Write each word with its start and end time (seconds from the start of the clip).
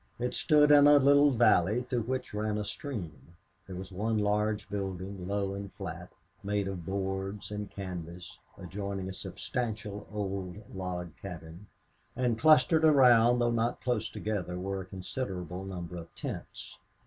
It 0.17 0.33
stood 0.33 0.71
in 0.71 0.87
a 0.87 0.97
little 0.97 1.29
valley 1.29 1.83
through 1.83 2.01
which 2.05 2.33
ran 2.33 2.57
a 2.57 2.65
stream. 2.65 3.35
There 3.67 3.75
was 3.75 3.91
one 3.91 4.17
large 4.17 4.67
building, 4.67 5.27
low 5.27 5.53
and 5.53 5.71
flat, 5.71 6.11
made 6.41 6.67
of 6.67 6.87
boards 6.87 7.51
and 7.51 7.69
canvas, 7.69 8.39
adjoining 8.57 9.09
a 9.09 9.13
substantial 9.13 10.07
old 10.11 10.57
log 10.75 11.15
cabin; 11.17 11.67
and 12.15 12.39
clustered 12.39 12.83
around, 12.83 13.37
though 13.37 13.51
not 13.51 13.79
close 13.79 14.09
together, 14.09 14.57
were 14.57 14.81
a 14.81 14.85
considerable 14.87 15.65
number 15.65 15.97
of 15.97 16.15
tents. 16.15 16.79